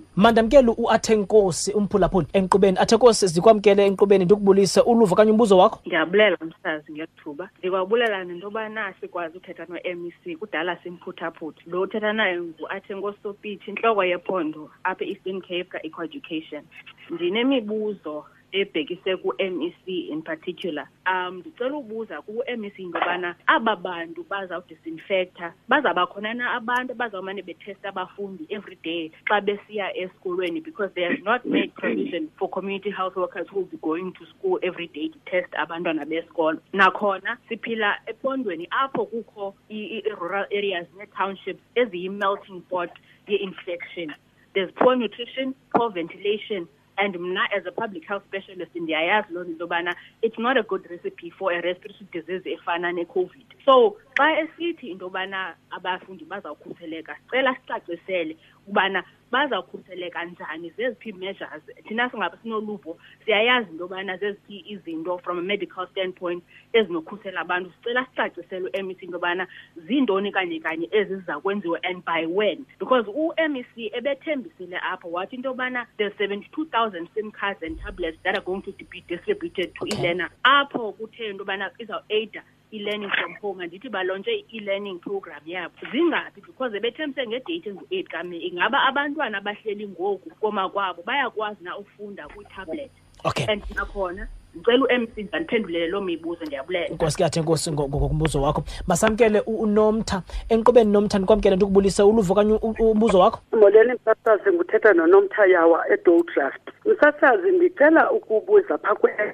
uathenkosi 0.83 1.71
umphulaphuli 1.73 2.27
enkqubeni 2.33 2.77
athenkosi 2.79 3.27
zikwamkele 3.27 3.85
enkqubeni 3.85 4.25
ndikubulise 4.25 4.81
uluvo 4.81 5.15
kanye 5.15 5.31
umbuzo 5.31 5.57
wakho 5.57 5.79
ndiyabulela 5.85 6.37
msazi 6.41 6.91
ngethuba 6.91 7.49
ndikwabulela 7.59 8.23
nento 8.23 8.45
yobana 8.47 8.93
sikwazi 9.01 9.37
uthetha 9.37 9.65
no-mec 9.65 10.37
kudala 10.39 10.77
simphuthaphutha 10.83 11.61
lo 11.67 11.81
uthetha 11.81 12.13
nayo 12.13 12.43
nguathenkosi 12.43 13.17
sopithi 13.23 13.69
intloko 13.71 14.03
yephondo 14.03 14.69
apha 14.83 15.05
i 15.05 15.09
eastern 15.09 15.41
cape 15.41 15.63
ka 15.63 16.03
education 16.05 16.63
ndinemibuzo 17.09 18.25
ebhekise 18.53 19.17
ku-mec 19.21 19.83
in 19.87 20.21
particular 20.21 20.87
um 21.05 21.41
ndicela 21.41 21.77
ubuza 21.77 22.21
ku-mec 22.25 22.75
into 22.79 22.89
yobana 22.99 23.35
aba 23.47 23.75
bantu 23.75 24.25
bazawudisinfektha 24.29 25.53
bazawuba 25.69 26.07
khona 26.09 26.33
na 26.35 26.55
abantu 26.57 26.91
abazawumane 26.93 27.41
betesta 27.43 27.89
abafundi 27.89 28.47
every 28.49 28.77
day 28.83 29.11
xa 29.29 29.41
besiya 29.41 29.93
esikolweni 29.95 30.61
because 30.63 30.89
they 30.95 31.03
have 31.03 31.21
not 31.23 31.45
made 31.45 31.73
provision 31.75 32.29
for 32.37 32.49
community 32.49 32.89
health 32.89 33.15
workers 33.15 33.45
who 33.49 33.59
will 33.61 33.69
be 33.71 33.77
going 33.77 34.11
to 34.13 34.25
school 34.33 34.59
every 34.63 34.87
day 34.87 35.09
to 35.09 35.19
test 35.29 35.53
abantwana 35.53 36.05
besikolo 36.05 36.59
nakhona 36.73 37.37
siphila 37.49 37.99
epondweni 38.07 38.67
apho 38.71 39.05
kukho 39.05 39.53
i-rural 39.69 40.45
areas 40.51 40.87
nee-townships 40.97 41.61
eziyi-melting 41.75 42.61
pot 42.69 42.89
ye-infection 43.27 44.09
there's 44.53 44.71
poor 44.75 44.95
nutrition 44.95 45.53
poor 45.75 45.89
ventilation 45.91 46.67
and 46.99 47.15
mna 47.15 47.45
as 47.55 47.65
a 47.65 47.71
public 47.71 48.05
health 48.07 48.23
specialist 48.27 48.75
ndiyayazi 48.75 49.33
loo 49.33 49.41
into 49.43 49.59
yobana 49.67 49.95
it's 50.21 50.39
not 50.39 50.57
a 50.57 50.63
good 50.63 50.85
recipe 50.89 51.29
for 51.31 51.51
a 51.53 51.61
respiratory 51.61 52.07
disease 52.11 52.43
efana 52.53 52.91
COVID. 53.15 53.45
so 53.65 53.97
xa 54.17 54.39
esithi 54.41 54.89
into 54.91 55.05
yobana 55.05 55.55
abafundi 55.71 56.25
bazawukhuseleka 56.25 57.15
sicela 57.25 57.55
sicacisele 57.55 58.37
ukubana 58.69 59.03
bazawukhuseleka 59.31 60.25
njani 60.25 60.69
zeziphi 60.69 61.13
measures 61.13 61.61
thina 61.87 62.09
singabe 62.11 62.37
sinoluvo 62.43 62.97
siyayazi 63.25 63.71
into 63.71 63.83
yobana 63.85 64.17
zeziphi 64.19 64.63
izinto 64.73 65.17
from 65.23 65.39
a 65.39 65.41
medical 65.41 65.87
standpoint 65.91 66.43
ezinokhusela 66.77 67.39
abantu 67.41 67.69
sicela 67.73 68.05
sicaciselwe 68.09 68.69
u-mec 68.81 69.01
into 69.01 69.17
yobana 69.17 69.47
ziintoni 69.85 70.31
kanye 70.31 70.59
kanye 70.61 70.87
ezi 70.91 71.15
ziza 71.15 71.39
kwenziwa 71.41 71.79
and 71.83 72.03
by 72.05 72.25
when 72.25 72.65
because 72.79 73.05
u-mec 73.09 73.69
ebethembisile 73.97 74.77
apho 74.91 75.11
wathi 75.11 75.35
into 75.35 75.49
yobana 75.49 75.87
there's 75.97 76.13
seventy-two 76.17 76.65
thousand 76.65 77.09
sim 77.15 77.31
cards 77.31 77.61
and 77.63 77.79
tablets 77.81 78.17
that 78.23 78.35
are 78.37 78.45
going 78.45 78.61
to 78.61 78.71
be 78.91 79.01
distributed 79.07 79.73
to 79.75 79.85
okay. 79.85 79.97
ilena 79.97 80.29
apho 80.43 80.91
kuthe 80.93 81.29
into 81.29 81.43
yobana 81.43 81.71
izawuaida 81.79 82.43
i-learning 82.77 83.11
from 83.17 83.31
home 83.43 83.61
andithi 83.65 83.89
balontshe 83.95 84.35
i-learning 84.57 84.97
program 85.05 85.41
yabo 85.53 85.73
zingaphi 85.93 86.41
because 86.47 86.77
ebethembise 86.79 87.27
ngedeyithi 87.31 87.69
engu-eight 87.73 88.07
kamei 88.15 88.41
ingaba 88.49 88.83
abantwana 88.89 89.37
abahleli 89.41 89.85
ngoku 89.93 90.29
komakwabo 90.43 91.01
bayakwazi 91.09 91.63
na 91.67 91.77
ukufunda 91.81 92.27
kwi-tablet 92.33 92.91
okay 93.29 93.45
and 93.53 93.61
nakhona 93.79 94.27
ndicela 94.53 94.85
uemsinza 94.85 95.39
ndiphendulele 95.39 95.87
loo 95.87 96.01
mibuzo 96.01 96.45
ndiyabulela 96.45 96.93
nkosi 96.93 97.15
kuyathe 97.17 97.41
nkosi 97.41 97.71
ngokumbuzo 97.71 98.41
wakho 98.41 98.61
masamkele 98.87 99.39
unomtha 99.41 100.21
enqubeni 100.49 100.91
nomtha 100.91 101.17
ndikwamkele 101.17 101.55
ndikubulise 101.55 102.03
uluvo 102.03 102.35
kanye 102.35 102.53
umbuzo 102.89 103.19
wakho 103.19 103.39
molweni 103.51 103.93
msasazi 103.93 104.49
nguthetha 104.53 104.93
nonomtha 104.93 105.45
yawa 105.45 105.87
edowdraft 105.93 106.67
msasazi 106.85 107.51
ndicela 107.51 108.11
ukubuza 108.11 108.77
phaa 108.77 109.33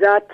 that 0.00 0.28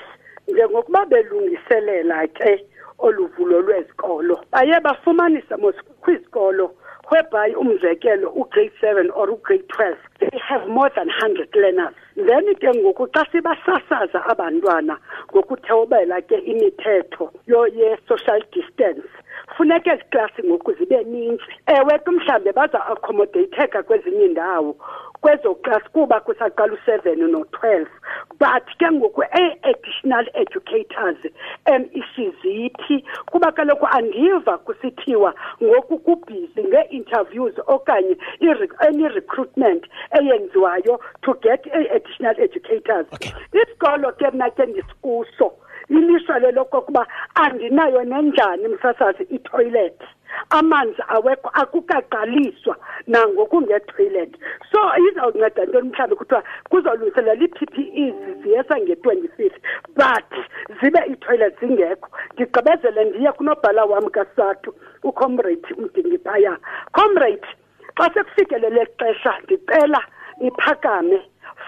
njengokuba 0.55 1.03
belungiselela 1.11 2.19
ke 2.29 2.53
oluvulo 2.99 3.61
lwezikolo 3.63 4.37
baye 4.53 4.81
bafumanisa 4.81 5.57
mos 5.57 5.77
kwizikolo 6.03 6.67
whereby 7.13 7.55
umzekelo 7.57 8.29
ugrade 8.31 8.73
7 8.83 9.11
or 9.15 9.29
ugrade 9.31 9.65
12 9.73 9.95
they 10.21 10.39
have 10.49 10.67
more 10.67 10.91
than 10.97 11.09
100 11.09 11.57
learners 11.57 11.95
then 12.27 12.55
ke 12.55 12.73
ngoku 12.81 13.07
xa 13.15 13.23
sibasasaza 13.33 14.21
abantwana 14.33 14.97
ngokuthobela 15.31 16.21
ke 16.29 16.37
imithetho 16.53 17.31
ye-social 17.77 18.43
distance 18.53 19.09
funeka 19.57 19.95
iziklasi 19.95 20.43
ngoku 20.45 20.73
zibe 20.73 21.05
ninzi 21.05 21.43
ewe 21.67 21.99
ke 21.99 22.11
mhlawumbe 22.11 22.53
baza-accommodateka 22.53 23.83
kwezinye 23.83 24.25
iindawo 24.27 24.77
kwezo 25.21 25.55
klasi 25.55 25.89
kuba 25.93 26.21
kusaqala 26.21 26.73
u-seven 26.75 27.19
no-twelve 27.31 27.89
but 28.39 28.67
ke 28.79 28.87
ngoku 28.93 29.23
ee-additional 29.41 30.27
educators 30.35 31.19
mec 32.17 32.33
ziphi 32.43 33.05
kuba 33.27 33.53
kaloku 33.53 33.87
andiva 33.87 34.59
kusithiwa 34.59 35.35
ngoku 35.63 35.99
kubhizi 35.99 36.63
ngee-interviews 36.69 37.55
okanye 37.67 38.17
any 38.81 39.09
recruitment 39.09 39.87
eyenziwayo 40.13 41.01
to 41.23 41.35
get 41.43 41.67
a-additional 41.73 42.37
educators 42.41 43.07
isikolo 43.53 44.13
ke 44.13 44.31
mna 44.31 44.51
ke 44.51 44.67
ndisikuso 44.67 45.47
okay. 45.47 45.65
lilishwele 45.91 46.47
lelokokuba 46.47 47.07
andinayo 47.35 48.05
nenjani 48.05 48.69
msasazi 48.69 49.23
itoyilethi 49.23 50.05
amanzi 50.51 51.03
awekho 51.09 51.49
akukaqaliswa 51.53 52.77
nangokungetoyilethi 53.07 54.39
so 54.73 54.79
izawunceda 55.11 55.65
ntoni 55.65 55.89
mhlawumbi 55.89 56.17
kuthiwa 56.17 56.45
kuzolungiselela 56.71 57.45
i-p 57.45 57.67
p 57.67 57.77
es 58.07 58.15
ziyesa 58.43 58.79
nge-twenty-fifth 58.81 59.61
but 59.97 60.29
zibe 60.83 61.01
iitoyilet 61.09 61.61
zingekho 61.61 62.09
ndigqibezele 62.35 63.05
ndiye 63.05 63.33
kunobhala 63.33 63.85
wam 63.85 64.09
kasathu 64.11 64.75
umdingi 65.03 65.73
umdingiphaya 65.79 66.57
comrade 66.93 67.47
xa 67.99 68.11
sekufikelele 68.15 68.87
xesha 68.87 69.35
ndicela 69.45 70.01
iphakame 70.41 71.21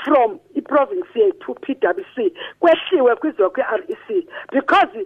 from 0.04 0.38
iprovinsi 0.54 1.20
yethu 1.20 1.54
p 1.54 1.74
w 1.82 2.04
c 2.16 2.32
kwehliwe 2.60 3.16
kwizwe 3.16 3.48
kwi-r 3.48 3.82
e 3.88 3.94
c 4.06 4.26
because 4.52 5.00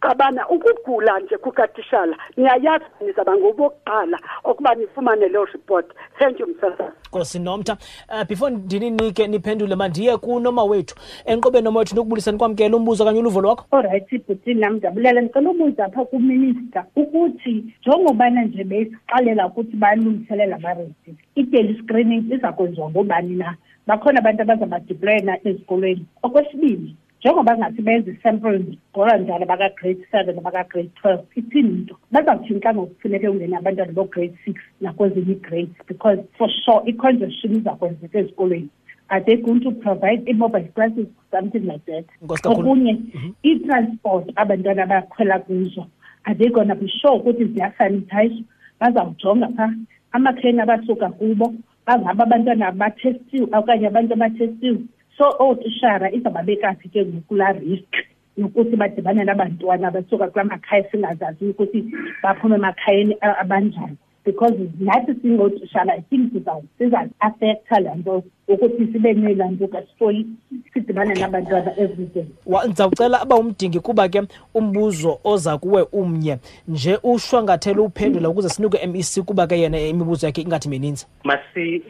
qabana 0.00 0.48
ukugula 0.48 1.20
nje 1.20 1.36
kukatishala 1.36 2.16
niyayazi 2.36 2.84
nizaba 3.06 3.34
ngobokuqala 3.36 4.18
okuba 4.44 4.74
nifumane 4.74 5.28
loo 5.28 5.44
report 5.44 5.86
thank 6.18 6.40
you 6.40 6.46
msasa 6.46 6.92
nkosi 7.08 7.38
nomtha 7.38 7.72
uh, 8.08 8.20
eh, 8.20 8.26
before 8.28 8.50
ndininike 8.56 9.26
niphendule 9.26 9.74
mandiye 9.74 10.16
kunoma 10.16 10.64
wethu 10.64 10.94
enqobeni 11.24 11.64
noma 11.64 11.78
wethu 11.78 11.94
ndikubulisa 11.94 12.32
kwamkela 12.32 12.76
umbuzo 12.76 13.04
okanye 13.04 13.20
uluvo 13.20 13.40
lwakho 13.40 13.76
olrayithi 13.76 14.18
bhutini 14.18 14.60
nam 14.60 14.72
ndiyabulela 14.74 15.20
ndicela 15.20 15.50
ubuza 15.50 15.84
apha 15.84 16.04
kuminista 16.04 16.84
ukuthi 16.96 17.64
njengobana 17.80 18.42
nje 18.42 18.64
besixelela 18.64 19.46
ukuthi 19.46 19.76
balungiselela 19.76 20.56
ama-racist 20.56 21.82
screening 21.82 22.32
iza 22.32 22.52
kwenziwa 22.52 22.90
ngobani 22.90 23.34
na 23.36 23.54
bakhona 23.88 24.18
abantu 24.20 24.42
abazabadiployena 24.42 25.34
ezikolweni 25.48 26.04
okwesibili 26.22 26.96
njengoba 27.20 27.52
ngathi 27.58 27.82
benza 27.82 28.10
i-sampling 28.12 28.68
ngoba 28.92 29.16
njalo 29.18 29.44
baka-grade 29.48 30.04
seven 30.12 30.36
abaka-grade 30.38 30.90
twelve 31.00 31.24
ithini 31.36 31.68
into 31.78 31.94
bazawuthinka 32.12 32.68
ngokufuneke 32.74 33.28
ungena 33.28 33.56
abantwana 33.58 33.92
bo-grade 33.96 34.36
six 34.44 34.56
nakwezinye 34.80 35.32
i-grades 35.34 35.76
because 35.88 36.20
for 36.38 36.48
sure 36.62 36.82
i-congestion 36.90 37.56
izakwenzeka 37.56 38.16
ezikolweni 38.20 38.68
are 39.08 39.24
they 39.24 39.36
going 39.36 39.60
to 39.64 39.72
provide 39.84 40.20
i-mobile 40.30 40.68
classes 40.74 41.08
something 41.30 41.64
like 41.72 41.84
that 41.92 42.04
okunye 42.44 42.92
mhm. 42.92 43.30
i-transport 43.42 44.26
abantwana 44.36 44.82
abakhwela 44.84 45.38
kuzo 45.38 45.86
are 46.24 46.34
they 46.38 46.48
gonna 46.48 46.74
be 46.74 46.88
sure 46.88 47.14
ukuthi 47.16 47.44
ziyasanitizwe 47.44 48.44
bazawujonga 48.80 49.48
phaa 49.48 49.72
amakheni 50.12 50.60
abasuka 50.60 51.08
kubo 51.08 51.54
bangaba 51.88 52.20
abantwana 52.26 52.64
abathestiwe 52.70 53.54
okanye 53.60 53.86
abantu 53.88 54.10
abathestiwe 54.14 54.80
so 55.16 55.26
ootishara 55.44 56.06
izawubabekaphi 56.16 56.86
ke 56.92 57.00
ngokulaa 57.10 57.54
risk 57.66 57.92
yokuthi 58.40 58.74
badibane 58.82 59.22
nabantwana 59.24 59.84
abasuka 59.88 60.24
kula 60.32 60.44
makhaya 60.52 60.84
singazaziyo 60.88 61.50
ukuthi 61.52 61.78
baphume 62.22 62.54
emakhayeni 62.60 63.14
abanjani 63.42 63.98
because 64.28 64.52
nathi 64.80 65.14
singotishala 65.22 65.92
i 65.94 66.00
think 66.00 66.32
siza-affectha 66.78 67.80
laa 67.80 67.94
nto 67.94 68.22
ukuthi 68.48 68.86
sibe 68.92 69.12
nelaa 69.12 69.48
nto 69.50 69.68
kasitoli 69.68 70.26
sidibane 70.72 71.14
nabantwana 71.14 71.80
everyday 71.80 72.24
ndizawucela 72.66 73.22
uba 73.24 73.36
umdingi 73.36 73.80
kuba 73.80 74.08
ke 74.08 74.22
umbuzo 74.54 75.18
oza 75.24 75.58
kuwe 75.58 75.82
umnye 75.92 76.38
nje 76.68 76.98
ushwangathele 77.02 77.80
uphendula 77.80 78.28
ukuze 78.28 78.48
sinuke 78.48 78.86
MEC 78.86 79.20
kuba 79.24 79.46
ke 79.46 79.60
yena 79.60 79.80
imibuzo 79.80 80.26
yakhe 80.26 80.42
ingathi 80.42 80.68
mininzi 80.68 81.06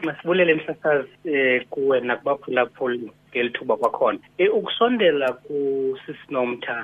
masibulele 0.03 0.53
msasazi 0.55 1.09
um 1.25 1.35
eh, 1.35 1.65
kuwe 1.69 1.99
nakubaphulaphuli 2.01 3.11
ngeli 3.31 3.49
thuba 3.55 3.75
kwakhona 3.79 4.17
e 4.37 4.45
ukusondela 4.57 5.27
kusisinomtha 5.45 6.75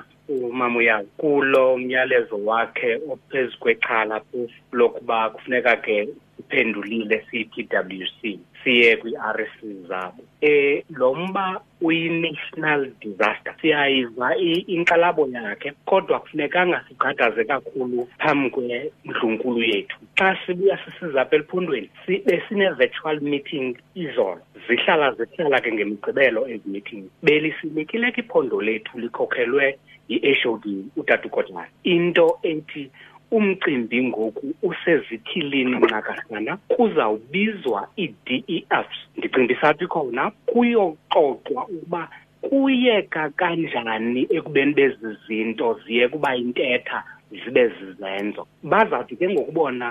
umama 0.48 0.78
uyawo 0.82 1.08
kulo 1.20 1.66
myalezo 1.88 2.36
wakhe 2.50 2.90
ophezu 3.14 3.54
kwechala 3.62 4.16
phofu 4.28 4.60
lokuba 4.80 5.18
kufuneka 5.34 5.74
ke 5.86 5.96
uphendulile 6.42 7.16
c 7.28 7.30
p 7.52 7.54
w 8.02 8.06
c 8.18 8.40
siye 8.66 8.98
kwi-RSC 8.98 9.62
zabo 9.88 10.24
eh 10.42 10.84
lo 10.90 11.14
mba 11.16 11.62
uyi-national 11.86 12.90
disaster 13.02 13.54
siyayiva 13.62 14.34
inkxalabo 14.68 15.30
yakhe 15.32 15.74
kodwa 15.86 16.20
kufunekanga 16.20 16.82
sigqadaze 16.90 17.44
kakhulu 17.46 18.10
phambi 18.20 18.50
kwendlunkulu 18.50 19.62
yethu 19.64 19.98
xa 20.18 20.34
sibuya 20.46 20.80
sisiza 20.84 21.22
apha 21.22 21.36
eliphundweni 21.38 21.90
sibe 22.06 22.42
sine-virtual 22.50 23.22
meeting 23.22 23.78
izolo 23.96 24.42
zihlala 24.68 25.14
zihlala 25.14 25.62
ke 25.62 25.70
ngemigqibelo 25.72 26.48
ezi 26.50 26.66
meeting 26.70 27.04
belisinikile 27.24 28.12
ke 28.12 28.22
iphondo 28.26 28.62
lethu 28.62 28.98
likhokhelwe 29.00 29.78
yi-hod 30.10 30.66
utata 30.98 31.28
ukotlana 31.30 31.68
into 31.86 32.40
ethi 32.44 32.90
umcimbi 33.32 34.04
ngoku 34.08 34.54
usezithilini 34.62 35.72
nqakasana 35.82 36.58
kuzawubizwa 36.74 37.80
i-def 38.06 38.90
ndicinga 39.18 39.44
ibisaphi 39.48 39.86
khona 39.94 40.24
kuyoxoxwa 40.50 41.62
ukuba 41.70 42.02
kuyeka 42.46 43.22
kanjani 43.40 44.22
ekubeni 44.38 44.72
bezi 44.78 45.10
zinto 45.26 45.68
ziye 45.84 46.06
kuba 46.12 46.30
yintetha 46.38 47.00
zibe 47.46 47.64
zizenzo 47.76 48.42
bazawuthi 48.70 49.16
ke 49.20 49.26
ngokubona 49.32 49.88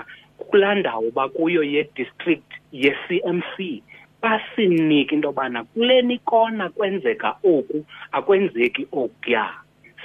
kulaa 0.47 0.75
ndawo 0.79 1.07
bakuyo 1.17 1.61
yedistrict 1.73 2.49
ye-cmc 2.71 3.55
basinike 4.21 5.11
into 5.15 5.27
yobana 5.27 5.59
kuleni 5.63 6.15
kona 6.29 6.65
kwenzeka 6.75 7.29
oku 7.53 7.77
akwenzeki 8.11 8.83
okuya 9.03 9.45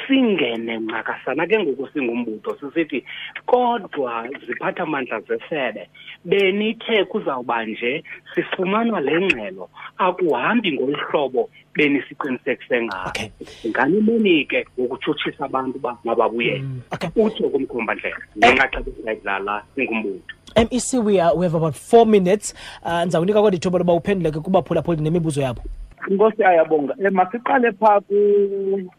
singene 0.08 0.78
ncakasana 0.78 1.46
ke 1.46 1.58
ngoku 1.60 1.86
singumbutho 1.92 2.54
sisithi 2.60 3.04
kodwa 3.46 4.28
ziphathamandla 4.46 5.20
zesebe 5.20 5.88
benithe 6.24 7.04
kuzawuba 7.10 7.64
nje 7.66 7.92
sifumanwa 8.34 9.00
le 9.06 9.16
ngxelo 9.24 9.68
akuhambi 9.98 10.72
ngolu 10.72 10.94
hlobo 11.10 11.50
benisiqinisekise 11.74 12.76
ngalo 12.82 13.08
okay. 13.10 13.28
nganimeni 13.68 14.36
ke 14.44 14.66
ngokutshutshisa 14.80 15.44
abantu 15.48 15.78
uba 15.78 15.96
mababuyele 16.04 16.58
mm. 16.62 16.80
okay. 16.92 17.10
utsho 17.24 17.48
kumkhombandlela 17.48 18.18
nengaxabisayidlala 18.36 19.64
singumbutho 19.74 20.34
MEC 20.56 20.98
we, 21.04 21.20
are, 21.20 21.32
we 21.36 21.44
have 21.46 21.54
about 21.54 21.74
four 21.74 22.06
minutes 22.06 22.54
uh, 22.84 23.02
ndizawunika 23.02 23.42
kwelithuba 23.42 23.78
loba 23.78 23.92
uphenduleke 23.92 24.40
kubaphulaphuli 24.40 25.02
nemibuzo 25.02 25.42
yabo 25.42 25.62
inkosi 26.08 26.44
ayabonga 26.44 26.94
um 27.08 27.14
masiqale 27.14 27.72
phaa 27.72 28.00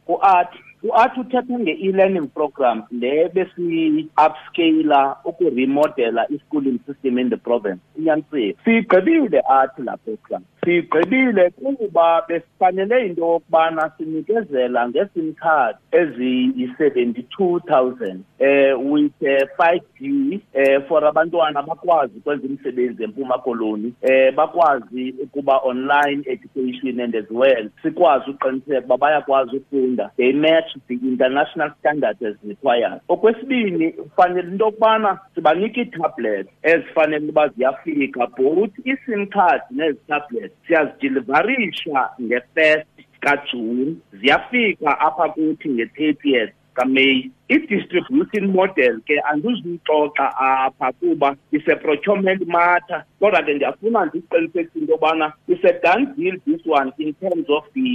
ku-art 0.05 0.53
uathi 0.89 1.19
uthetha 1.23 1.55
nge-e-learning 1.63 2.27
programs 2.37 2.85
le 3.01 3.11
besi-upscaler 3.35 5.05
ukuremodela 5.29 6.21
i-schooling 6.35 6.79
system 6.87 7.13
in 7.23 7.27
the 7.33 7.37
province 7.47 7.81
inyanisile 7.99 8.49
siyigqibile 8.63 9.39
athi 9.59 9.79
laa 9.87 9.99
program 10.05 10.43
sigqibile 10.65 11.49
kuba 11.49 12.23
besifanele 12.27 13.05
into 13.07 13.21
yokubana 13.21 13.91
sinikezela 13.97 14.89
nge-sim 14.89 15.33
card 15.33 15.75
eziyi-seventy-two 15.91 17.59
thousand 17.67 18.23
um 18.39 18.91
with 18.91 19.11
uh, 19.23 19.45
five 19.57 19.81
g 19.99 20.39
um 20.53 20.83
for 20.87 21.01
abantwana 21.05 21.63
bakwazi 21.63 22.13
ukwenza 22.17 22.45
imisebenzi 22.47 23.03
empuma 23.03 23.37
koloni 23.39 23.93
um 24.03 24.35
bakwazi 24.35 25.15
ukuba 25.23 25.57
online 25.57 26.23
education 26.25 26.99
and 26.99 27.15
as 27.15 27.25
well 27.31 27.69
sikwazi 27.83 28.31
uqiniseka 28.31 28.81
uba 28.85 28.97
bayakwazi 28.97 29.57
ufunda 29.57 30.11
they 30.17 30.31
match 30.33 30.75
the 30.87 30.93
international 30.93 31.71
standards 31.79 32.21
required 32.47 33.01
okwesibini 33.09 33.95
fanele 34.15 34.47
into 34.51 34.63
yokubana 34.65 35.19
sibanika 35.35 35.81
ii-tablet 35.81 36.47
ezifanele 36.63 37.29
uba 37.29 37.47
ziyafika 37.47 38.27
both 38.27 38.71
i-sim 38.85 39.27
card 39.27 39.61
nezi 39.71 39.99
tablet 40.07 40.50
siyazidilivarisha 40.67 42.09
nge-first 42.21 43.01
kajuni 43.19 43.99
ziyafika 44.13 44.99
apha 44.99 45.29
kuthi 45.29 45.69
nge-thirtieth 45.69 46.53
kameyi 46.73 47.31
i-distribution 47.55 48.45
model 48.59 48.95
ke 49.09 49.17
andizuyixoxa 49.31 50.27
apha 50.47 50.91
kuba 51.01 51.31
ise-procurement 51.59 52.45
matter 52.55 53.01
kodwa 53.21 53.41
ke 53.47 53.53
ndiyafuna 53.57 54.05
ndiqiniseke 54.09 54.79
into 54.79 54.91
yobana 54.93 55.27
ise 55.55 55.71
done 55.85 56.07
deal 56.19 56.35
this 56.47 56.63
one 56.77 56.93
in 57.07 57.11
terms 57.23 57.47
of 57.57 57.63
the 57.77 57.87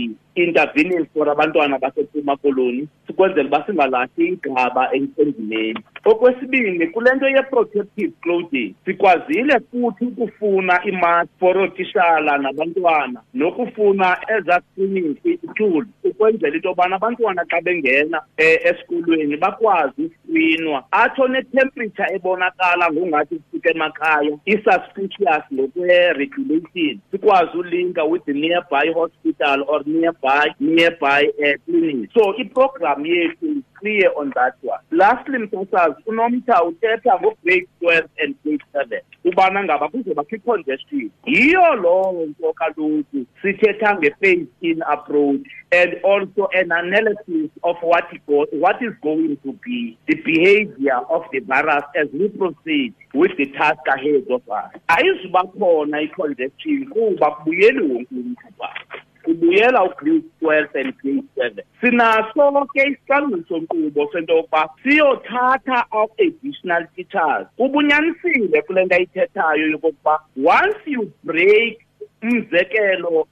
intervening 0.45 1.07
for 1.15 1.29
abantwana 1.35 1.79
basepuma 1.85 2.37
koloni 2.43 2.85
sikwenzela 3.07 3.49
uba 3.53 3.65
singalahli 3.67 4.27
igqaba 4.35 4.85
emsendimeni 4.99 5.81
okwesibini 6.13 6.87
kule 6.95 7.11
nto 7.15 7.29
ye-protective 7.33 8.13
clothing 8.23 8.71
sikwazile 8.85 9.61
futhi 9.71 10.05
ukufuna 10.05 10.83
imask 10.85 11.31
for 11.41 11.59
ootishala 11.59 12.39
nabantwana 12.39 13.21
nokufuna 13.35 14.17
ezaa 14.39 14.61
screening 14.61 15.17
tool 15.55 15.87
ukwenzela 16.05 16.55
into 16.57 16.69
yobana 16.69 16.97
abantwana 16.97 17.45
xa 17.51 17.61
bengena 17.61 18.19
um 18.21 18.57
esikolweni 18.69 19.37
bakwazi 19.47 20.03
ukuqwinwa 20.05 20.79
atsho 20.91 21.25
netemperature 21.33 22.09
ebonakala 22.17 22.85
ngongathi 22.93 23.35
kusuka 23.43 23.69
emakhaya 23.75 24.35
i-suspicious 24.53 25.45
ngokwe-regulation 25.55 26.95
sikwazi 27.11 27.55
ulinka 27.63 28.03
with 28.11 28.23
the 28.29 28.33
nearby 28.43 28.87
hospital 29.01 29.57
or 29.71 29.81
nearby 29.99 30.47
nearby 30.61 31.21
uh, 31.45 31.57
clinic 31.65 32.11
so 32.17 32.25
iprogram 32.43 33.07
yethu 33.07 33.47
clear 33.81 34.11
on 34.17 34.33
that 34.35 34.55
one 34.63 34.79
lastly 34.91 35.39
msasazi 35.39 35.97
unomtha 36.07 36.65
uthetha 36.65 37.19
ngo-grade 37.21 37.69
twelve 37.81 38.09
and 38.25 38.35
grade 38.45 38.65
seven 38.73 39.01
ubana 39.25 39.65
ngaba 39.65 39.89
kuzobakho 39.89 40.37
i-congestion 40.37 41.11
yiyo 41.25 41.75
loo 41.75 42.27
nto 42.27 42.53
kaloku 42.53 43.25
sithetha 43.43 43.95
nge-phase 43.97 44.47
in 44.61 44.83
approach 44.91 45.41
and 45.83 45.93
also 46.05 46.47
an 46.53 46.73
analysis 46.73 47.51
of 47.63 47.77
what, 47.83 48.05
go, 48.29 48.47
what 48.61 48.83
is 48.83 48.93
going 49.03 49.37
to 49.37 49.53
be 49.67 49.99
the 50.07 50.15
behavior 50.15 51.01
of 51.11 51.23
the 51.33 51.41
virus 51.41 51.85
as 52.01 52.07
we 52.13 52.29
proceed 52.29 52.95
with 53.15 53.37
the 53.37 53.47
task 53.47 53.81
ahead 53.95 54.25
of 54.31 54.43
us 54.49 54.81
ayizuba 54.89 55.43
khona 55.45 56.01
i-congestion 56.01 56.87
kuba 56.89 57.31
kubuyeli 57.31 57.81
wonke 57.81 58.15
umntu 58.15 58.41
ubani 58.57 58.86
ubuyela 59.27 59.85
ugrade 59.85 60.23
twelve 60.41 60.71
and 60.75 60.93
grade 61.01 61.25
seven 61.39 61.65
sinaso 61.81 62.61
ke 62.75 62.87
isicwangcisonkqubo 62.91 64.07
sento 64.13 64.37
yokuba 64.39 64.63
siyothatha 64.83 65.81
additional 66.27 66.87
teachers 66.97 67.47
kubunyanisile 67.63 68.63
kule 68.69 68.85
nto 68.85 68.95
ayithethayo 68.97 69.67
yokokuba 69.73 70.19
once 70.45 70.81
you 70.95 71.13
break 71.25 71.81
umzekelo 72.23 73.27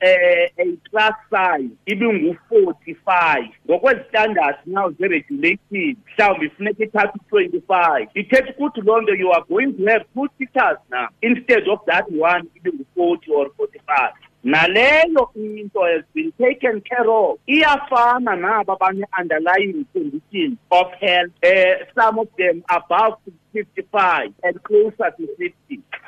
a-class 0.00 1.14
eh, 1.30 1.40
eh, 1.40 1.46
size 1.58 1.74
ibingu-forty-five 1.86 3.48
ngokwezitandards 3.68 4.58
now 4.66 4.90
ze-regulated 4.90 5.96
mhlawumbi 6.12 6.50
funeka 6.56 6.84
ithatha 6.86 7.12
u-twenty-five 7.20 8.08
ithetha 8.14 8.50
ukuthi 8.52 8.80
loo 8.86 9.00
nto 9.00 9.14
you 9.14 9.32
are 9.32 9.44
going 9.48 9.72
to 9.72 9.86
have 9.92 10.04
two 10.14 10.28
teachers 10.38 10.78
now 10.90 11.06
instead 11.22 11.68
of 11.68 11.80
that 11.86 12.04
one 12.22 12.44
ibingu-forty 12.56 13.32
or 13.32 13.50
forty-five 13.56 14.14
naleyo 14.46 15.26
into 15.34 15.80
has 15.82 16.04
been 16.14 16.32
taken 16.40 16.80
care 16.80 17.10
of 17.10 17.36
iyafana 17.54 18.36
nabo 18.44 18.72
abanye 18.76 19.04
underlying 19.18 19.84
conditions 19.92 20.56
of 20.70 20.86
health 21.00 21.32
uh, 21.44 21.74
some 21.96 22.18
of 22.22 22.28
them 22.38 22.62
above 22.70 23.18
55 23.52 24.32
and 24.44 24.62
closer 24.62 25.08
to 25.18 25.24
50. 25.34 25.52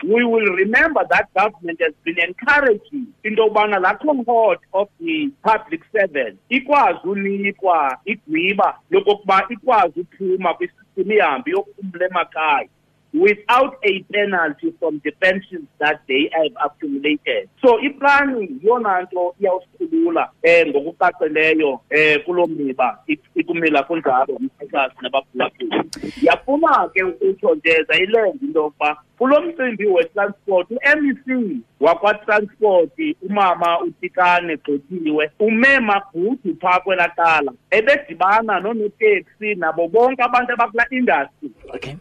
we 0.05 0.23
will 0.25 0.49
remember 0.65 1.03
that 1.11 1.27
government 1.37 1.81
has 1.83 1.95
been 2.05 2.19
encouraging 2.31 3.09
into 3.25 3.43
yokubana 3.43 3.81
laa 3.83 3.95
cohort 3.97 4.61
of 4.73 4.89
the 5.01 5.31
public 5.43 5.83
servant 5.93 6.39
ikwazi 6.49 7.09
unikwa 7.09 7.99
igwiba 8.05 8.79
lokokuba 8.91 9.47
ikwazi 9.51 10.01
uphuma 10.01 10.55
kwisistem 10.55 11.13
ihambi 11.13 11.51
yokumla 11.51 12.07
emakhaya 12.07 12.69
without 13.13 13.79
a 13.83 14.03
penalty 14.13 14.73
from 14.79 15.01
the 15.05 15.11
pensions 15.13 15.67
that 15.79 16.01
they 16.09 16.31
have 16.33 16.53
accumulated 16.71 17.49
so 17.65 17.79
iplani 17.79 18.51
yona 18.63 19.01
nto 19.03 19.35
iyawusikhulula 19.41 20.23
um 20.45 20.69
ngokucacileyo 20.71 21.71
um 21.71 22.21
kulo 22.25 22.47
miba 22.47 22.99
ikumila 23.35 23.83
kunjalo 23.83 24.37
umxhakazi 24.41 24.95
nabaphulaphuli 25.03 25.85
ndiyafuma 26.19 26.89
ke 26.95 27.03
ukutsho 27.03 27.55
nje 27.55 27.83
zayilenza 27.89 28.33
into 28.45 28.59
yokuba 28.61 28.97
kulo 29.19 29.41
mcimbi 29.41 29.87
wetransport 29.87 30.71
u-mec 30.71 31.61
wakwatransport 31.81 33.15
umama 33.23 33.81
utikane 33.81 34.57
gxothiwe 34.57 35.31
ume 35.39 35.81
mabhudu 35.81 36.57
phaa 36.61 36.81
kwelaa 36.81 37.09
qala 37.09 37.53
ebedibana 37.71 38.61
noonoteksi 38.61 39.55
nabo 39.55 39.89
bonke 39.89 40.23
abantu 40.23 40.53
abakulaa 40.53 40.87
indastry 40.91 41.51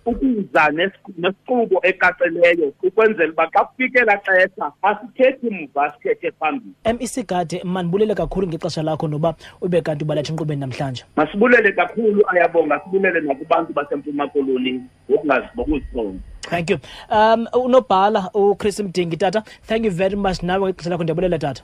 ukuza 0.05 0.65
nesiqubo 0.73 1.77
ecaceleyo 1.83 2.73
ukwenzela 2.83 3.31
uba 3.33 3.45
xa 3.53 3.61
kufike 3.69 3.99
xesha 3.99 4.71
asithethi 4.89 5.47
mva 5.53 5.83
sithethe 5.93 6.29
phambili 6.39 6.73
em 6.83 6.97
isigade 6.99 7.61
mandibulele 7.63 8.15
kakhulu 8.15 8.47
ngexesha 8.47 8.83
lakho 8.83 9.07
noba 9.07 9.35
ube 9.61 9.81
kanti 9.81 10.03
ubaletha 10.03 10.31
enkqubeni 10.33 10.61
namhlanje 10.61 11.03
masibulele 11.15 11.71
kakhulu 11.71 12.21
ayabonga 12.33 12.79
sibulele 12.83 13.19
nakubantu 13.21 13.73
basempuma 13.73 14.27
koloni 14.33 14.81
ngokungazibokuzisonga 15.09 16.19
thank 16.41 16.69
you 16.69 16.77
um 17.11 17.45
unobhala 17.63 18.29
uchris 18.33 18.79
mdingi 18.79 19.17
tata 19.17 19.41
thank 19.67 19.85
you 19.85 19.91
very 19.91 20.15
much 20.15 20.43
nawe 20.43 20.65
ngexesha 20.69 20.89
lakho 20.89 21.03
ndiyabulela 21.03 21.39
tata 21.39 21.63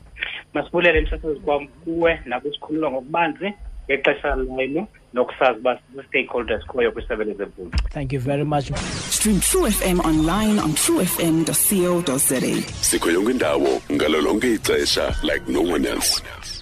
masibulele 0.54 1.02
msasazi 1.02 1.39
kuwe 1.86 2.19
nakusikhululwa 2.26 2.91
ngokubanzi 2.91 3.54
ngexesha 3.89 4.38
nokusazi 5.13 5.62
stakeholders 6.08 6.63
thank 7.91 8.13
you 8.13 8.19
very 8.19 8.46
much 8.46 8.72
stream 8.76 9.39
true 9.39 9.63
fm 9.65 10.00
online 10.02 10.60
on 10.60 10.72
truefm 10.74 11.46
co 11.46 12.02
za 12.17 12.39
sikho 12.82 13.10
yonke 13.12 13.32
indawo 13.32 13.82
ngalo 13.91 14.22
lonke 14.22 14.54
ixesha 14.54 15.15
like 15.24 15.52
no 15.52 15.62
one 15.62 15.88
else 15.89 16.53